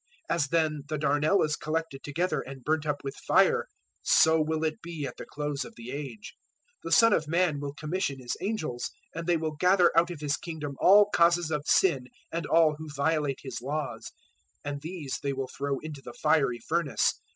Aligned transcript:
013:040 0.31 0.35
As 0.37 0.47
then 0.47 0.81
the 0.89 0.97
darnel 0.97 1.43
is 1.45 1.55
collected 1.55 2.01
together 2.03 2.41
and 2.41 2.63
burnt 2.63 2.87
up 2.87 3.03
with 3.03 3.15
fire, 3.17 3.67
so 4.01 4.41
will 4.41 4.63
it 4.63 4.81
be 4.81 5.05
at 5.05 5.15
the 5.17 5.27
Close 5.27 5.63
of 5.63 5.75
the 5.77 5.91
Age. 5.91 6.33
013:041 6.83 6.83
The 6.85 6.91
Son 6.91 7.13
of 7.13 7.27
Man 7.27 7.59
will 7.59 7.75
commission 7.75 8.17
His 8.17 8.35
angels, 8.41 8.89
and 9.13 9.27
they 9.27 9.37
will 9.37 9.51
gather 9.51 9.95
out 9.95 10.09
of 10.09 10.19
His 10.21 10.37
Kingdom 10.37 10.73
all 10.79 11.05
causes 11.11 11.51
of 11.51 11.67
sin 11.67 12.07
and 12.31 12.47
all 12.47 12.77
who 12.79 12.89
violate 12.95 13.41
His 13.43 13.61
laws; 13.61 14.11
013:042 14.65 14.71
and 14.71 14.81
these 14.81 15.19
they 15.21 15.33
will 15.33 15.51
throw 15.55 15.77
into 15.81 16.01
the 16.01 16.13
fiery 16.13 16.57
furnace. 16.67 17.21